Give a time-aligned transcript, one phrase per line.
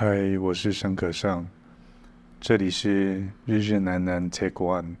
[0.00, 1.44] 嗨，我是沈可尚，
[2.40, 4.94] 这里是日日难难 Take One。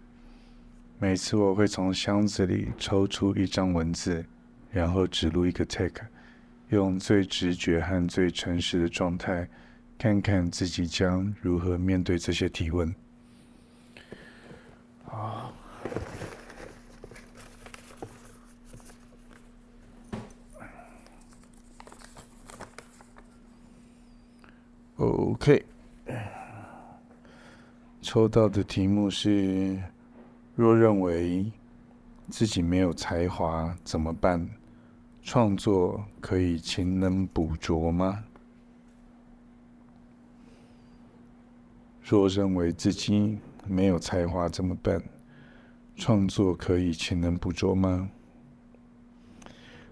[0.98, 4.26] 每次我会从箱子里抽出一张文字，
[4.72, 6.04] 然后只录一个 Take，
[6.70, 9.48] 用最直觉和最诚实的状态，
[9.96, 12.92] 看看自己将如何面对这些提问。
[15.06, 15.52] 啊。
[25.08, 25.64] OK，
[28.02, 29.82] 抽到的题目是：
[30.54, 31.50] 若认为
[32.28, 34.48] 自己没有才华怎么办？
[35.22, 38.24] 创作可以勤能补拙吗？
[42.02, 45.02] 若认为自己没有才华怎么办？
[45.96, 48.10] 创作可以勤能补拙吗？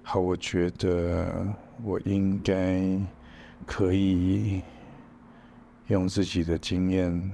[0.03, 2.99] 好，我觉得我应该
[3.67, 4.63] 可以。
[5.89, 7.31] 用自己的经验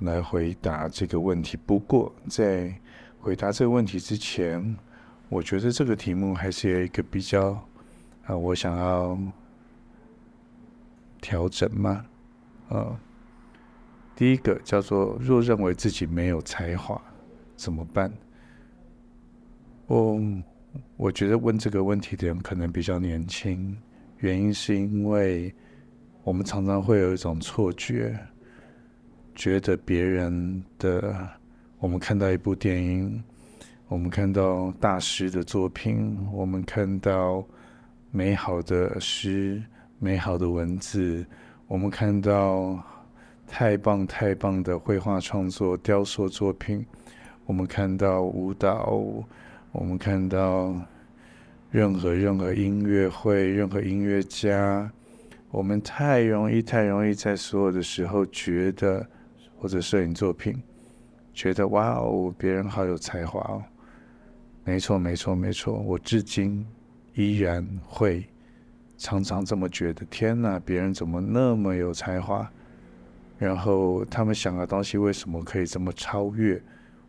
[0.00, 1.56] 来回答这个问题。
[1.64, 2.74] 不过，在
[3.20, 4.76] 回答这个问题之前，
[5.28, 7.50] 我觉得这个题目还是有一个比较
[8.26, 9.16] 啊，我想要
[11.20, 12.04] 调整吗。
[12.68, 12.98] 啊，
[14.16, 17.00] 第一个叫做“若认为自己没有才华，
[17.54, 18.12] 怎么办？”
[19.86, 20.20] 我
[20.96, 23.78] 我觉得问这个问题的人可能比较年轻，
[24.18, 25.54] 原因是因为。
[26.28, 28.14] 我们常常会有一种错觉，
[29.34, 31.26] 觉得别人的，
[31.78, 33.24] 我们看到一部电影，
[33.88, 37.42] 我们看到大师的作品，我们看到
[38.10, 39.62] 美好的诗、
[39.98, 41.24] 美好的文字，
[41.66, 42.78] 我们看到
[43.46, 46.84] 太棒太棒的绘画创作、雕塑作品，
[47.46, 49.02] 我们看到舞蹈，
[49.72, 50.74] 我们看到
[51.70, 54.92] 任何任何音乐会、任何音乐家。
[55.50, 59.06] 我们太容易、太容易在所有的时候觉得，
[59.56, 60.62] 或者摄影作品，
[61.32, 63.62] 觉得哇哦，别人好有才华哦。
[64.64, 66.66] 没错，没错，没错，我至今
[67.14, 68.26] 依然会
[68.98, 70.04] 常常这么觉得。
[70.10, 72.50] 天哪，别人怎么那么有才华？
[73.38, 76.60] 然后他们想的东西为什么可以这么超越？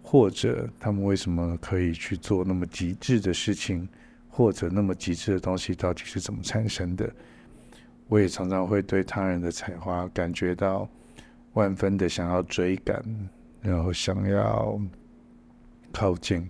[0.01, 3.87] 或者他们为什么可以去做那么极致的事情？
[4.29, 7.11] 或者那么极致的东西到底是怎么产生的？
[8.09, 10.89] 我也常常会对他人的才华感觉到
[11.53, 12.99] 万分的想要追赶，
[13.61, 14.81] 然后想要
[15.91, 16.49] 靠近，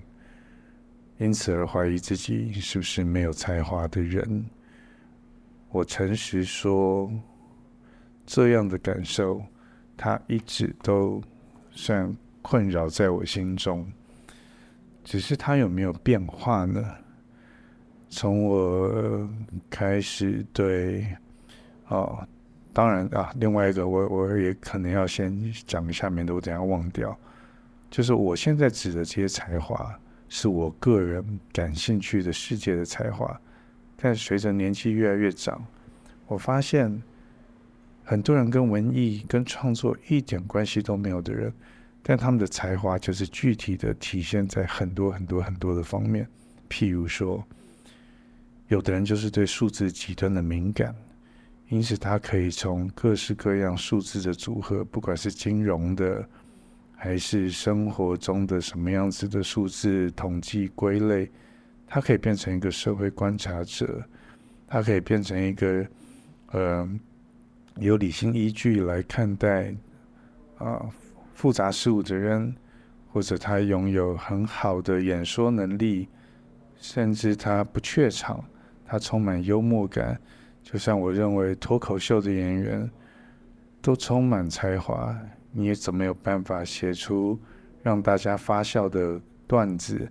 [1.17, 4.45] 因此而怀疑自己是不是没有才华的人。
[5.69, 7.11] 我诚实说，
[8.25, 9.43] 这样的感受，
[9.97, 11.21] 它一直都
[11.71, 13.85] 算困扰在我心中。
[15.03, 16.81] 只是它有没有变化呢？
[18.07, 19.29] 从我
[19.69, 21.05] 开始对。
[21.89, 22.27] 哦，
[22.71, 27.15] 当然啊，另外一个我我也可能要先讲一下，免得我等下忘掉。
[27.91, 33.39] 就是我现在指的这些才华，是我个人感兴趣的世界的才华。
[33.97, 35.65] 但随着年纪越来越长，
[36.27, 37.01] 我发现
[38.03, 41.51] 很多人跟文艺、跟创作一点关系都没有的人，
[42.03, 46.27] 但他们的才华就是具体的体现在很多很多很多的方面。
[46.69, 47.43] 譬如说，
[48.67, 50.95] 有的人就是对数字极端的敏感。
[51.69, 56.27] 因此，他可以从各式各样数字的组合，不管是金融的，
[56.95, 61.29] 还是生活中的什么样子的数字统计归类，
[61.85, 64.03] 他可以变成一个社会观察者，
[64.67, 65.87] 他可以变成一个
[66.53, 66.89] 呃
[67.77, 69.71] 有理性依据来看待
[70.57, 70.89] 啊、
[71.35, 72.55] 复杂事物的人，
[73.13, 76.07] 或者他拥有很好的演说能力，
[76.77, 78.43] 甚至他不怯场，
[78.87, 80.19] 他充满幽默感。
[80.71, 82.87] 就像我认为脱口秀的演员
[83.81, 85.17] 都充满才华，
[85.51, 87.39] 你也怎么有办法写出
[87.81, 90.07] 让大家发笑的段子？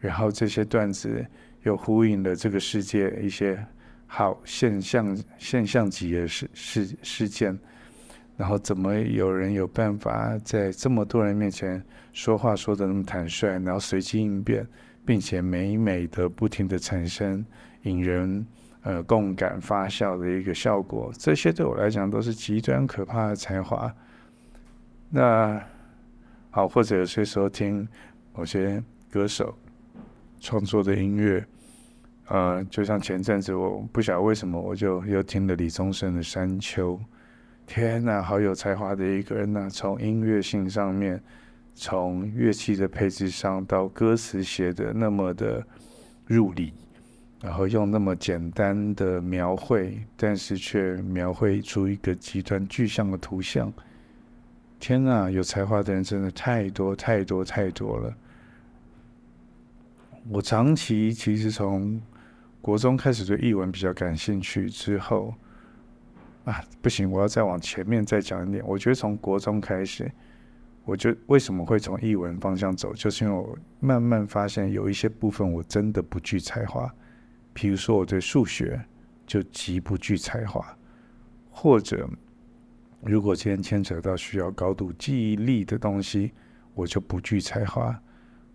[0.00, 1.24] 然后这些段子
[1.62, 3.64] 又呼应了这个世界一些
[4.08, 7.56] 好现象、现象级的事事事件。
[8.36, 11.80] 然后怎么有人有办法在这么多人面前
[12.12, 14.66] 说话说得那么坦率，然后随机应变，
[15.06, 17.46] 并且美美的不停地产生
[17.82, 18.44] 引人。
[18.82, 23.94] 呃，共感发酵的一个效果，这些对我来讲都是极端可怕的才华。
[25.10, 25.62] 那
[26.50, 27.86] 好，或者有些时候听
[28.34, 29.54] 某些歌手
[30.40, 31.44] 创作的音乐，
[32.28, 36.96] 呃，就像前阵子我不晓得为什么我就又听了李宗盛的《山丘》，
[37.66, 39.68] 天哪，好有才华的一个人呐！
[39.68, 41.22] 从音乐性上面，
[41.74, 45.62] 从乐器的配置上到歌词写的那么的
[46.24, 46.72] 入里。
[47.42, 53.72] 然后用那么简单的描绘，但是却描绘出一个极端具象的图像。
[54.78, 58.14] 天哪，有才华的人真的太多太多太多了。
[60.28, 62.00] 我长期其实从
[62.60, 65.34] 国中开始对译文比较感兴趣，之后
[66.44, 68.62] 啊，不行，我要再往前面再讲一点。
[68.66, 70.10] 我觉得从国中开始，
[70.84, 76.94] 我就为什么会从译文方向走，就是因为我慢慢发现有一些部分我真的不具才华。
[77.60, 78.82] 比如说，我对数学
[79.26, 80.74] 就极不具才华，
[81.50, 82.08] 或者
[83.02, 86.32] 如果今天牵扯到需要高度记忆力的东西，
[86.72, 87.94] 我就不具才华，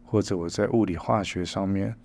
[0.03, 1.95] 或者我在物理化学上面，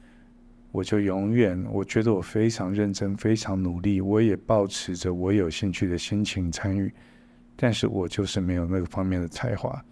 [0.73, 6.93] 我就永远我觉得我非常认真、非常努力，我也保持着我有兴趣的心情参与，
[7.57, 9.83] 但是我就是没有那个方面的才华，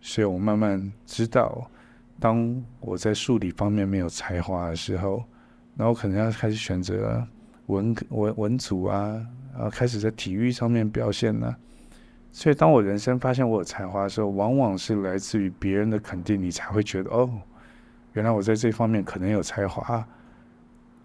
[0.00, 1.70] 所以我慢慢知道，
[2.18, 5.22] 当我在数理方面没有才华的时候。
[5.76, 7.26] 然后可能要开始选择
[7.66, 9.20] 文文文组啊，
[9.52, 11.54] 然后开始在体育上面表现呢、
[12.30, 17.30] 所以当我人生发现我有才华的时候，往往是来自于别人的肯定，你才会觉得哦，
[18.14, 19.96] 原来我在这方面可能有才华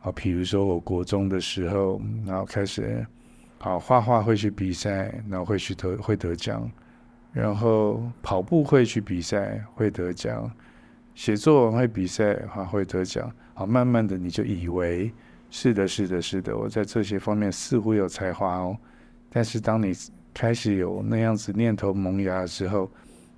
[0.02, 0.12] 啊。
[0.16, 3.06] 比如说我国中的时候，然后开始
[3.58, 6.70] 好画画会去比赛，然后会去得会得奖，
[7.34, 10.50] 然后跑步会去比赛会得奖。
[11.14, 15.12] 写作文会比赛哈会得奖，好，慢慢的你就以为
[15.50, 18.78] 是的，是的，是的，我在这些方面似乎有才华哦。
[19.32, 19.92] 但是当你
[20.32, 22.88] 开始有那样子念头萌芽的时候，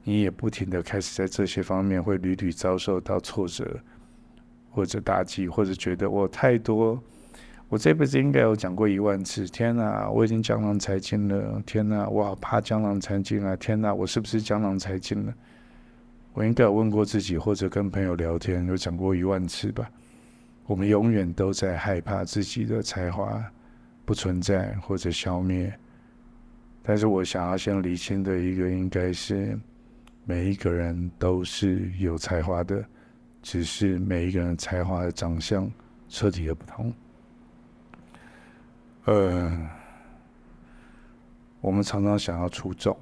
[0.04, 3.80] 你也不停的开始在这些方面会屡屡遭受到挫折，
[4.70, 7.02] 或者打击，或者觉得我太多，
[7.70, 15.34] 我这辈子应该有讲过一万次，天哪，我已经江郎才尽了，天哪，我好怕江郎才尽啊，天哪，我是不是江郎才尽了？
[16.34, 19.90] 我应该有问过自己，或者跟朋友聊天，有讲过一万次吧。
[20.70, 23.44] 我们永远都在害怕自己的才华
[24.06, 25.74] 不存在或者消灭。
[26.84, 29.60] 但是我想要先理清的一个，应该是
[30.26, 32.86] 每一个人都是有才华的，
[33.42, 35.68] 只是每一个人才华的长相
[36.08, 36.94] 彻底的不同。
[39.06, 39.70] 呃，
[41.62, 42.96] 我们常常想要出众。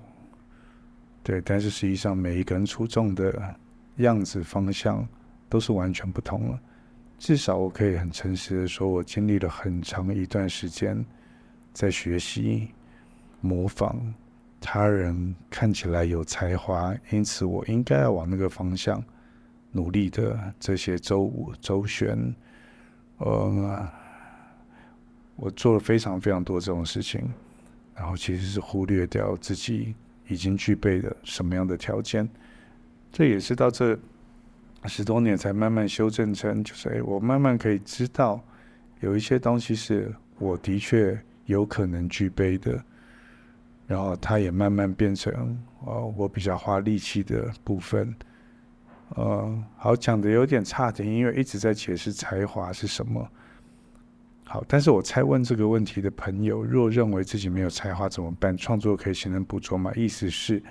[1.21, 3.53] 对，但是实际上每一个人出众的
[3.97, 5.05] 样子方向
[5.49, 6.61] 都是完全不同了。
[7.17, 11.05] 至少我可以很诚实的说，我经历了很长一段时间
[11.73, 12.69] 在学习
[13.41, 14.13] 模仿
[14.59, 19.03] 他人看起来有才华，因此我应该要往那个方向
[19.71, 22.35] 努力的这些周五周旋，
[23.17, 23.87] 呃，
[25.35, 27.27] 我做了非常非常多这种事情，
[27.95, 29.95] 然后其实是忽略掉自己。
[30.29, 32.27] 已经具备了什么样的条件？
[33.13, 33.97] 这也是到这
[34.85, 38.41] 十多年才慢慢修正成，就是哎，我慢慢可以知道
[38.99, 42.81] 有一些东西是我的确有可能具备的，
[43.87, 48.15] 然后它也慢慢变成哦，我比较花力气的部分。
[49.15, 53.25] 呃，好，讲的有点差点，因为一直在解释才华是什么。
[54.45, 58.55] 好，但是我猜问这个问题的朋友，若认为自己没有才华怎么办？
[58.55, 59.91] 创作可以勤能补拙吗？
[59.95, 60.61] 意思是，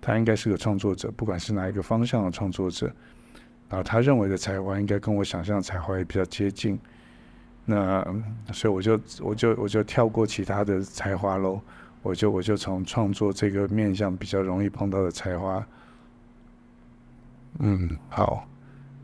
[0.00, 2.92] 他应该是个创作者，不管是哪一个方向的创作者。
[3.74, 6.78] 然后他认为的才华，应该跟我想象的才华也比较接近。
[7.64, 8.06] 那
[8.52, 11.60] 所以我就我就我就跳过其他的才华喽，
[12.00, 15.66] 我就我就从创作这个面向比较容易碰到的才华。
[17.58, 18.46] 嗯，好。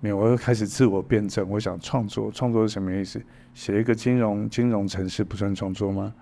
[0.02, 1.46] 没有，我又开始自我辩证。
[1.50, 3.20] 我想创作，创作是什么意思？
[3.52, 6.14] 写一个金融金融城市不算创作吗？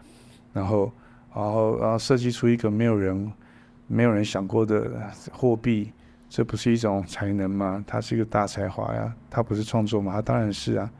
[0.54, 0.92] 然后，
[1.32, 3.32] 然后，然后设计出一个没有人
[3.86, 4.90] 没有人想过的
[5.30, 5.92] 货币，
[6.28, 7.82] 这不是一种才能吗？
[7.86, 10.12] 它是一个大才华呀，它不是创作吗？
[10.12, 10.90] 它当然是啊。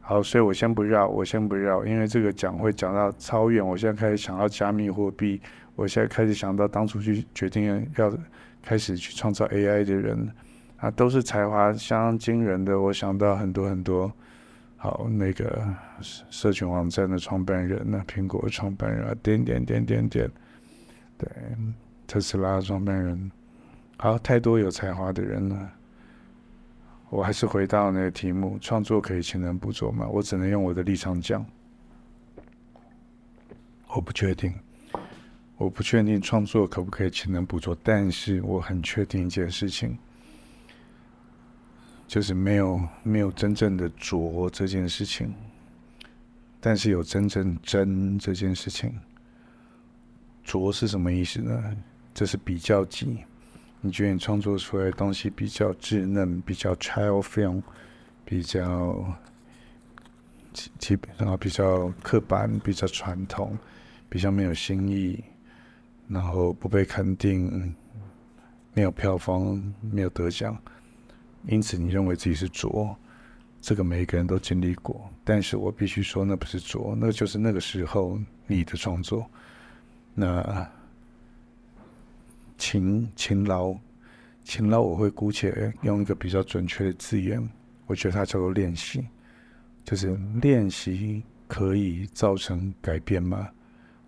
[0.00, 3.64] 好，所以我先不绕，我先不绕，因为这个讲会讲到超远。
[3.64, 5.40] 我现在开始想要加密货币，
[5.76, 8.12] 我现在开始想到当初去决定要
[8.62, 10.30] 开始去创造 AI 的人。
[10.78, 12.80] 啊，都是才华相当惊人的。
[12.80, 14.12] 我想到很多很多，
[14.76, 15.64] 好，那个
[16.00, 20.28] 社群网站的创办人呢，苹果的创办人啊，点点点点点，
[21.16, 21.28] 对，
[22.08, 23.30] 特斯拉的创办人，
[24.02, 25.72] 好，太多有才华的人了。
[27.08, 30.08] 我还是回到那个题目：创作可以勤能补拙吗？
[30.08, 31.46] 我只能用我的立场讲，
[33.86, 34.52] 我不确定，
[35.56, 39.96] 我不确定创作可不可以勤能补拙，但是我很确定一件事情。
[42.08, 45.32] 就是没有没有真正的拙这件事情，
[46.60, 48.98] 但是有真正真这件事情。
[50.42, 51.76] 拙是什么意思呢？
[52.12, 53.18] 这是比较级。
[53.84, 57.60] 你觉得你创作出来的东西比较稚嫩，比较 child film，
[58.24, 59.04] 比较
[60.78, 63.58] 基本上比较刻板、比较传统、
[64.08, 65.22] 比较没有新意，
[66.06, 67.74] 然后不被肯定，
[68.72, 70.56] 没有票房，没有得奖，
[71.48, 72.96] 因此你认为自己是拙，
[73.60, 75.10] 这个每一个人都经历过。
[75.24, 79.28] 但是我必须说，那不是拙，那就是那个时候你的创作。
[80.14, 80.70] 那
[82.62, 83.74] 勤勤劳，
[84.44, 87.42] 勤劳，我会姑且用一个比较准确的字眼，
[87.86, 89.04] 我觉得它叫做练习。
[89.84, 93.48] 就是练习可以造成改变吗？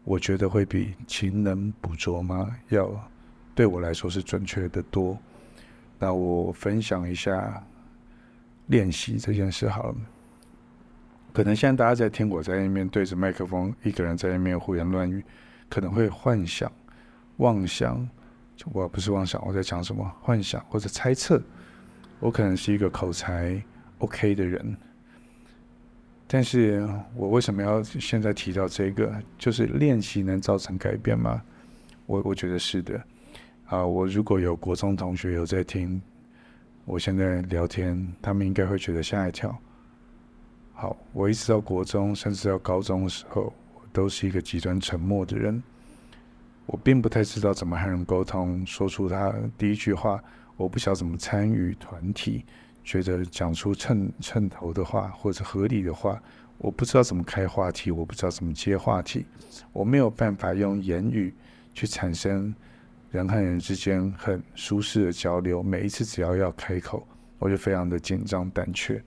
[0.05, 2.49] 我觉得会比勤能补拙吗？
[2.69, 2.89] 要
[3.57, 5.19] 对我来说是准确的多。
[5.99, 7.61] 那我分享一下
[8.69, 9.97] 练习这件事好了。
[11.33, 15.25] 可能现在大家在听我在那边对着麦克风，一个人在那边胡言乱语，
[15.69, 16.71] 可能会幻想、
[17.39, 18.09] 妄想。
[18.73, 20.05] 我不是妄想，我在讲什么？
[20.21, 21.43] 幻想或者猜测，
[22.21, 23.63] 我可能是一个口才
[23.99, 24.77] OK 的人。
[26.27, 29.13] 但是我为什么要现在提到这个？
[29.39, 31.43] 就是练习能造成改变吗？
[32.07, 33.01] 我我觉得是的。
[33.67, 36.01] 啊，我如果有国中同学有在听，
[36.85, 39.57] 我现在聊天，他们应该会觉得吓一跳。
[40.73, 45.63] 好，我一直到国中，甚至到高中的时候，我都是一个极端沉默的人。
[46.67, 50.23] 我并不太知道怎么和人沟通，说出他第一句话。
[50.57, 52.45] 我不晓得怎么参与团体。
[52.85, 56.23] 觉得讲出称称头的话或者合理的话，
[56.59, 59.25] 我不知道怎么开话题，我不知道怎么接话题，
[59.73, 61.35] 我没有办法用言语
[61.73, 62.55] 去产生
[63.11, 65.63] 人和人之间很舒适的交流。
[65.63, 69.03] 每一次只要要开口，我就非常的紧张胆怯。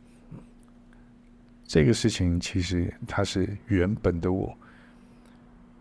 [1.67, 4.57] 这个事情其实它是原本的我。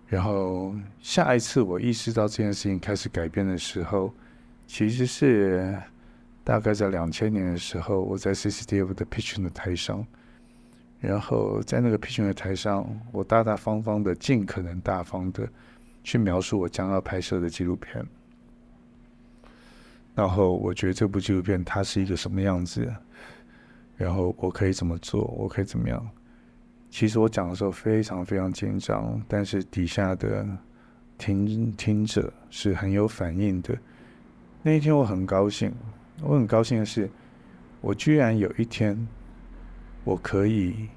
[0.07, 4.13] 然后下一次我意识到这件事情开始改变的时候，
[4.67, 5.77] 其实是。
[6.47, 10.07] 大概在两千年的时候，我在 CCTV 的 pitching 的台上，
[11.01, 15.49] 然后在那个 pitching 的台上，我大大方方的、尽可能大方的
[16.05, 18.07] 去描述我将要拍摄的纪录片。
[20.15, 22.95] 然后我觉得这部纪录片它是一个什么样子，
[23.97, 26.09] 然后我可以怎么做，我可以怎么样。
[26.91, 30.47] 其实我讲的时候非常非常紧张，但是底下的
[31.19, 33.77] 听听者是很有反应的。
[34.63, 35.73] 那一天我很高兴。
[36.23, 37.11] 我很高兴的是，
[37.83, 39.07] 我居然有一天，
[40.03, 40.89] 我可以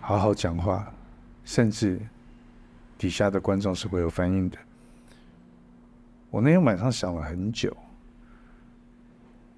[0.00, 0.94] 好好讲话，
[1.44, 2.00] 甚至
[2.96, 4.56] 底下的观众是会有反应的。
[6.30, 7.76] 我那天晚上想了很久，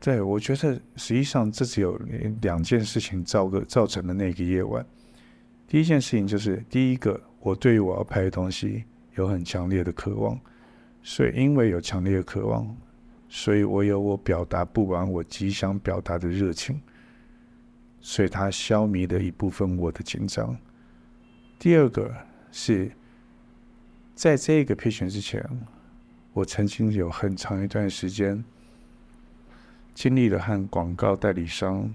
[0.05, 1.97] 对，我觉得实际上这只有
[2.41, 4.85] 两件事情造个造成的那个夜晚。
[5.69, 8.83] 第一件事情就是，第一个，我对于我要拍的东西
[9.15, 10.37] 有很强烈的渴望，
[11.05, 12.77] 所以因为有强烈的渴望。
[13.29, 16.83] 所以我有我表达不完我极想表达的热情，
[18.01, 20.59] 所以它消弭了一部分我的紧张。
[21.61, 22.13] 第二个
[22.51, 22.91] 是，
[24.17, 25.49] 在这个 pitch 之前，
[26.33, 28.45] 我曾经有很长一段时间
[29.95, 31.93] 经历了和广告代理商、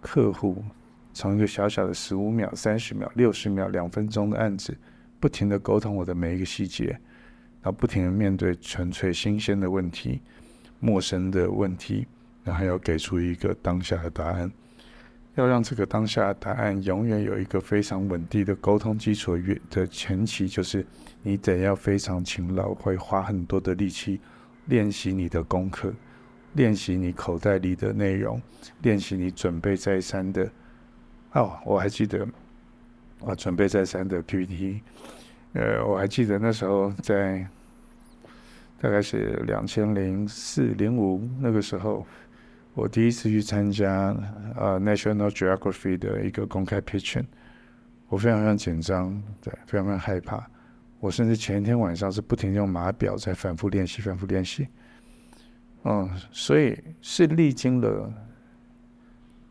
[0.00, 0.64] 客户
[1.12, 4.76] 从一个小小的十五秒、三十秒、六十秒、两分钟的案子，
[5.18, 6.86] 不停的沟通我的每一个细节，
[7.60, 10.20] 然后不停的面对纯粹新鲜的问题。
[10.80, 12.06] 陌生的问题，
[12.44, 14.48] 然后要给出一个当下的答案，
[15.34, 19.36] 要让这个当下的答案永远有一个非常稳定的沟通基础
[19.68, 20.86] 的前提，就是
[21.20, 24.20] 你得要非常勤劳，会花很多的力气
[24.66, 25.92] 练习你的功课，
[26.54, 28.40] 练习你口袋里的内容，
[28.82, 30.50] 练习你准备再三的。
[31.32, 32.26] 哦，我还记得，
[33.20, 34.80] 我准备再三的 PPT，
[35.52, 37.46] 呃，我还记得那时候在。
[38.80, 42.06] 大概是两千零四零五那个时候，
[42.74, 44.16] 我第一次去参加
[44.54, 47.24] 呃 National Geography 的一个公开 pitching，
[48.08, 50.48] 我非常非常紧张，对，非常非常害怕。
[51.00, 54.68] 我甚至前一天晚上是不停用码表在反复练习，反复练习。
[55.84, 58.12] 嗯，所以是历经了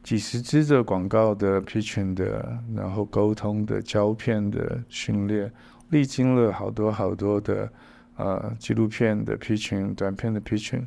[0.04, 5.52] 几十支的广告的 pitching 的，然后沟通的、胶片的训练，
[5.90, 7.72] 历经了好多好多的。
[8.20, 10.84] 呃，纪录片的 pitching，短片的 pitching，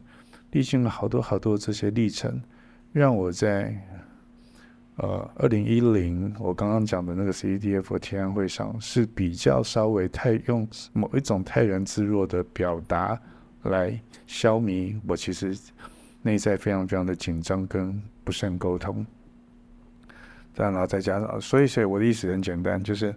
[0.51, 2.43] 历经了好多好多这些历程，
[2.93, 3.73] 让我在
[4.97, 13.17] 呃二零一零我刚刚讲的那个 CDF 提案会上是比较稍微太用某一种泰然自若的表达
[13.63, 15.57] 来消弭我其实
[16.23, 19.05] 内在非常非常的紧张跟不善沟通。
[20.55, 23.15] 当然了，再加上所以所以我的意思很简单，就是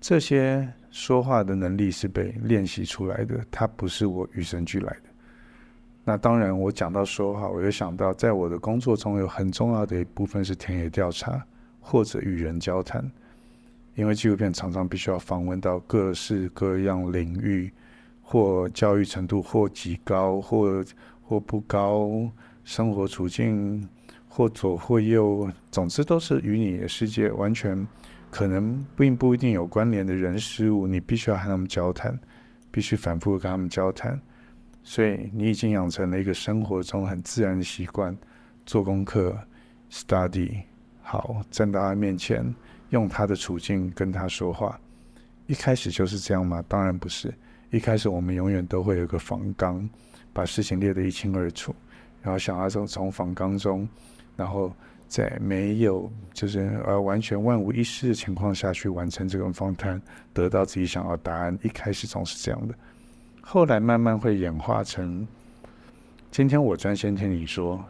[0.00, 0.72] 这些。
[0.94, 5.02] 说话的能力是被练习出来的，它不是我与生俱来的。
[6.04, 11.42] 那当然，我讲到说话，我又想到，在我的工作中有很重要的一部分是田野调查
[11.80, 13.10] 或者与人交谈，
[13.94, 17.70] 因为纪录片常常必须要访问到各式各样领域，
[18.22, 20.84] 或教育程度或极高，或
[21.20, 22.08] 或不高，
[22.64, 23.86] 生活处境
[24.28, 27.86] 或左或右，总之都是与你的世界完全
[28.30, 32.18] 可能并不一定有关联的人事物，你必须要和他们交谈，
[32.70, 34.18] 必须反复跟他们交谈。
[34.82, 38.16] 所以你已经养成了一个生活中很自然的习惯，
[38.64, 39.38] 做功课
[39.90, 40.62] ，study，
[41.02, 42.42] 好，站到他面前，
[42.92, 44.80] 用他的处境跟他说话。
[45.46, 46.64] 一开始就是这样吗？
[46.68, 47.34] 当然不是。
[47.70, 49.88] 一开始我们永远都会有个防纲，
[50.32, 51.74] 把事情列得一清二楚，
[52.22, 53.88] 然后想要从从防纲中，
[54.36, 54.70] 然后
[55.08, 60.00] 在没有就是呃完全万无一失的情况下去完成这个访谈，
[60.34, 61.58] 得到自己想要答案。
[61.62, 62.74] 一开始总是这样的。
[63.40, 65.26] 后来慢慢会演化成，
[66.30, 67.82] 今天我专心听你说，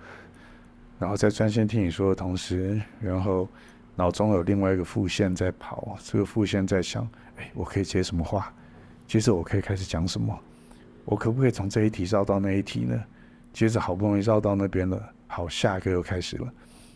[0.99, 3.49] 然后在专心听你说的同时，然后
[3.95, 7.07] 脑中有另外一个副线在跑，这个副线在想，
[7.37, 8.53] 哎，我可以接什么话？
[9.07, 10.39] 接着我可以开始讲什么？
[11.05, 12.99] 我可不可以从这一题绕到那一题呢？
[13.53, 16.53] 接着好不容易绕到那边了，好，下一个又开始了。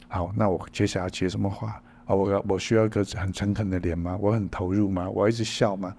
[0.09, 1.83] 好，那我接下来接什么话？
[2.07, 4.17] 啊，我要我需要一个很诚恳的脸吗？
[4.21, 5.11] 我很投入吗？
[5.11, 5.95] 我要一直笑吗？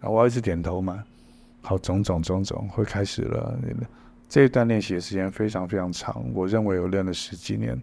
[0.00, 1.04] 啊，我要一直点头吗？
[1.60, 3.56] 好，种种种种会开始了。
[4.28, 7.80] 这一段练习的时间非常非常长，我认为我练了十几年。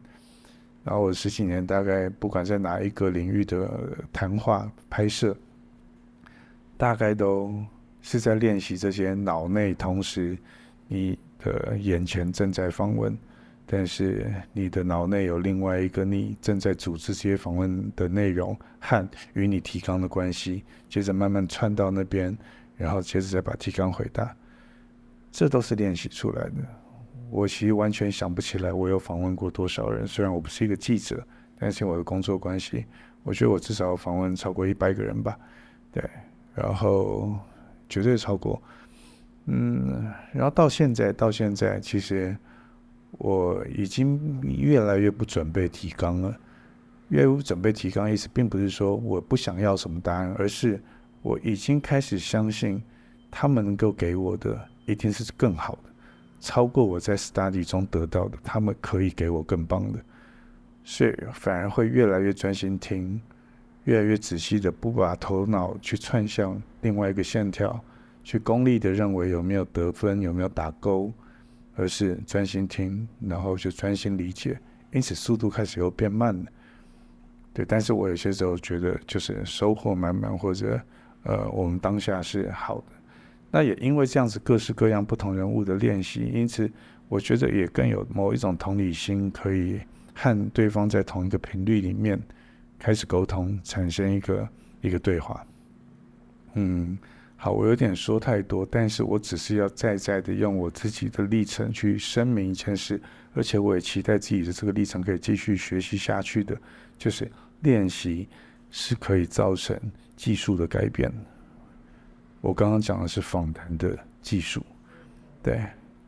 [0.88, 3.70] 然后我十几年大概不管在哪一个领域的
[4.14, 5.36] 谈话拍摄，
[6.78, 7.54] 大概都
[8.02, 10.38] 是在练习这些脑内，同时
[10.88, 13.18] 你的眼前正在访问，
[13.66, 22.36] 但是你的脑内有另外一个你正在组织这些访问的内容和与你提纲的关系，接着慢慢串到那边。
[22.78, 24.34] 然后接着再把提纲回答，
[25.32, 26.54] 这都是练习出来的。
[27.30, 30.08] 我其实完全想不起来我有访问过多少人。
[30.08, 31.26] 虽然我不是一个记者，
[31.58, 32.86] 但是我的工作关系，
[33.24, 35.38] 我觉得我至少访问超过一百个人吧。
[35.92, 36.04] 对，
[36.56, 37.38] 然后
[37.90, 38.62] 绝对超过。
[39.46, 42.36] 嗯，然后到现在，到现在，其实
[43.12, 46.36] 我已经越来越不准备提纲了。
[47.10, 50.82] 越不准备提纲，意思并不是说我不想要什么答案，而是。
[51.24, 52.82] 我已经开始相信，
[53.30, 55.90] 他们能够给我的一定是更好的，
[56.40, 58.38] 超过我在 study 中得到的。
[58.44, 60.00] 他们可以给我更棒的，
[60.84, 63.22] 所以反而会越来越专心听，
[63.84, 67.80] 越来越仔细的不把头脑去串向另外一个线条，
[68.24, 71.12] 去功利的认为有没有得分，有没有打勾，
[71.76, 74.60] 而是专心听，然后就专心理解，
[74.92, 76.46] 因此速度开始又变慢了。
[77.54, 80.80] 对，但是我有些时候觉得就是收获满满，或者。
[81.24, 82.84] 呃，我们当下是好的，
[83.50, 86.70] 那也因为这样子各式各样不同人物的练习，因此
[87.08, 89.80] 我觉得也更有某一种同理心，可以
[90.14, 92.20] 和对方在同一个频率里面
[92.78, 94.50] 开始沟通，产生一个
[94.82, 95.46] 一个对话。
[96.56, 96.98] 嗯，
[97.36, 103.02] 好，我有点说太多，但是我只是要再再的用我自己的历程去声明一件事，
[103.34, 106.58] 而且我也期待自己的这个历程可以继续学习下去的，
[106.98, 107.32] 就是
[107.62, 108.28] 练习
[108.72, 109.80] 是可以造成。
[110.18, 111.14] 技术的改变，
[112.42, 114.64] 我刚刚讲的是访谈的技术，
[115.42, 115.62] 对，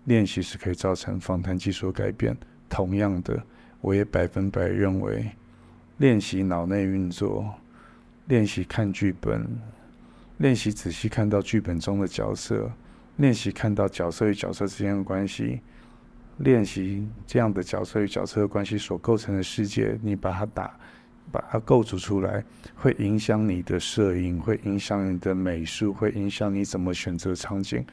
[0.06, 2.36] 练习是可以造成访谈技术的改变。
[2.70, 3.42] 同样的，
[3.82, 5.30] 我也百分百认为，
[5.98, 7.52] 练习脑内运作，
[8.28, 9.46] 练习看剧本，
[10.38, 12.72] 练习仔细看到剧本中的角色，
[13.18, 15.62] 练习看到角色与角色之间的关系，
[16.38, 20.79] 练习这样的角色与角色的关系所构成的世界，你把它打。
[21.32, 22.44] 把它构筑出来，
[22.76, 27.86] 会影响你的摄影，会影响你的美术，会影响你怎么选择场景，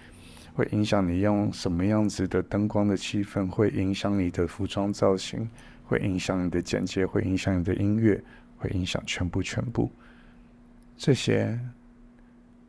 [0.54, 5.48] 会影响你用什么样子的灯光的气氛，会影响你的服装造型，
[5.84, 8.22] 会影响你的剪接，会影响你的音乐，
[8.56, 9.90] 会影响全部全部。
[10.96, 11.58] 这些，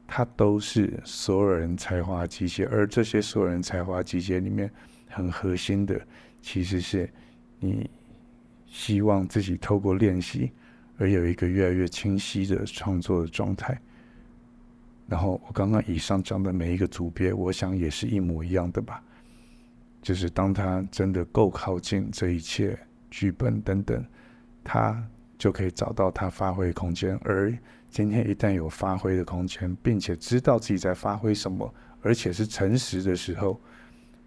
[0.05, 4.69] 它都是所有人才华集结，而这些所有人才华集结里面，
[5.09, 5.99] 很核心的，
[6.41, 7.09] 其实是
[7.59, 7.89] 你。
[8.67, 10.51] 希望自己透过练习
[10.97, 13.79] 而有一个越来越清晰的创作的状态。
[15.07, 19.01] 然后我刚刚以上讲的每一个组别，我想也是一模一样的吧。
[20.01, 22.77] 就是当他真的够靠近这一切
[23.09, 24.05] 剧本等等，
[24.63, 25.01] 他
[25.37, 27.17] 就可以找到他发挥的空间。
[27.23, 27.57] 而
[27.89, 33.59] 今天一旦有发挥的空间，并且知道自己在发挥什么，而且是诚实的时候，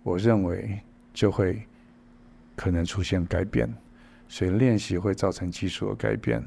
[0.02, 0.78] 我认为
[1.12, 1.62] 就会
[2.56, 3.68] 可能出现改变。
[4.30, 6.40] 所以练习会造成技术的改变，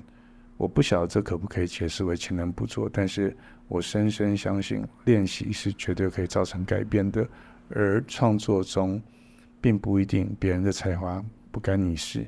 [0.56, 3.36] 我不晓得这可不可以解释为勤能补拙，但是
[3.67, 7.28] 我深深相信练习是绝对可以造成改变的。
[7.69, 9.02] 而创作中
[9.60, 12.26] 并不一定别人的才华不干你事，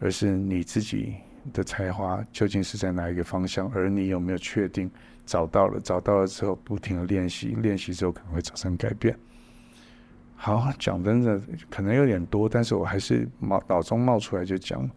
[0.00, 1.14] 而是你自己
[1.52, 4.90] 的才华究竟是在哪一个方向，而你有没有确定
[5.24, 5.78] 找到了？
[5.80, 9.16] 找到了之后，不停的练习，练习之后可能会造成改变。
[10.42, 14.88] 好，讲真的可能有点多，但是我还是脑脑中冒出来就讲。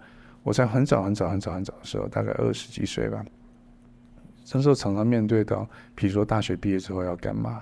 [0.42, 3.22] 我在很早很早很早很早的时候，大概二十几岁吧，
[4.54, 7.62] 那时候常常面对到，比如说大学毕业之后要干嘛，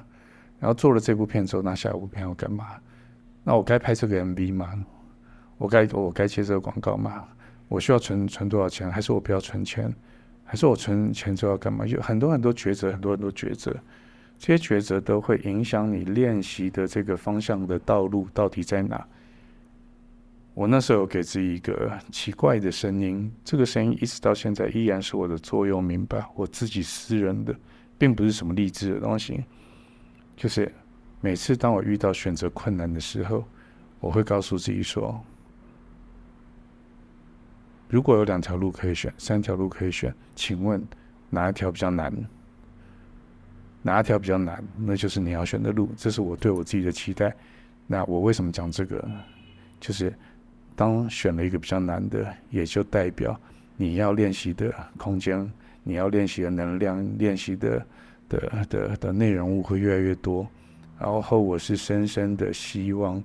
[0.60, 2.68] 然后做了这部片之后，那下一部片要干嘛？
[3.44, 4.86] 那我该拍这个 MV 吗？
[5.58, 7.28] 我该我该接这个广告吗？
[7.68, 8.92] 我需要存存多少钱？
[8.92, 9.92] 还是我不要存钱？
[10.44, 11.84] 还是我存钱之后要干嘛？
[11.88, 13.76] 有很多很多抉择，很多很多抉择。
[14.42, 19.08] 这些抉择都会影响你练习的这个方向的道路到底在哪？
[20.56, 27.56] 我那时候给自己一个奇怪的声音，这个声音一直到现在依然是我的座右铭吧，我自己私人的，
[28.00, 29.46] 并不是什么励志的东西，
[30.36, 30.74] 就是。
[31.24, 33.46] 每次当我遇到选择困难的时候，
[34.00, 35.24] 我会告诉自己说
[37.88, 40.84] ：“如果有两条路可以选，三条路可以选，请问
[41.30, 42.12] 哪一条比较难？
[43.82, 44.64] 哪一条比较难？
[44.78, 45.90] 那就是你要选的路。
[45.98, 47.36] 这是我对我自己的期待。
[47.88, 49.10] 那我为什么讲这个？
[49.80, 50.14] 就是
[50.76, 53.40] 当选了一个比较难的，也就代表
[53.76, 55.52] 你要练习的空间，
[55.84, 57.86] 你要练习的能量，练习的
[58.30, 60.48] 的的的内容物会越来越多。”
[61.00, 63.24] 然后我是深深的希望，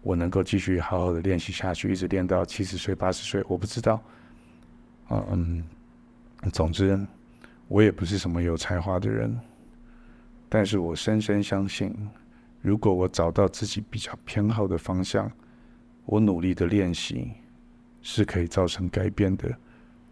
[0.00, 3.44] 我能够继续好好的练习下去，一直练到七十岁、八十岁。
[3.46, 4.02] 我不知道，
[5.10, 5.62] 嗯，
[6.50, 6.98] 总之，
[7.68, 9.38] 我也不是什么有才华的人，
[10.48, 11.94] 但是我深深相信，
[12.60, 15.30] 如果我找到自己比较偏好的方向，
[16.04, 17.30] 我努力的练习
[18.02, 19.50] 是可以造成改变的。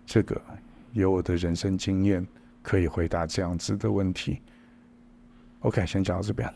[0.06, 0.40] 这个
[0.92, 2.26] 有我的人生经验
[2.62, 4.40] 可以回答这样子的问题。
[5.60, 6.52] OK，先讲到这边。